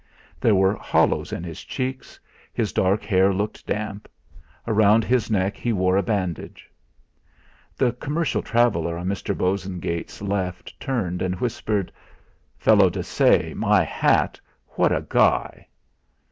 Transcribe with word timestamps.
There 0.39 0.55
were 0.55 0.73
hollows 0.77 1.31
in 1.31 1.43
his 1.43 1.61
cheeks, 1.63 2.19
his 2.51 2.73
dark 2.73 3.03
hair 3.03 3.31
looked 3.31 3.67
damp; 3.67 4.09
around 4.65 5.03
his 5.03 5.29
neck 5.29 5.55
he 5.57 5.71
wore 5.71 5.95
a 5.95 6.01
bandage. 6.01 6.71
The 7.77 7.91
commercial 7.91 8.41
traveller 8.41 8.97
on 8.97 9.05
Mr. 9.05 9.37
Bosengate's 9.37 10.19
left 10.19 10.73
turned, 10.79 11.21
and 11.21 11.35
whispered: 11.39 11.91
"Felo 12.57 12.89
de 12.91 13.03
se! 13.03 13.53
My 13.53 13.83
hat! 13.83 14.39
what 14.69 14.91
a 14.91 15.05
guy!" 15.07 15.67